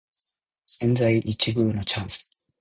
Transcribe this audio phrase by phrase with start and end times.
[0.65, 2.31] 千載一遇のチャンス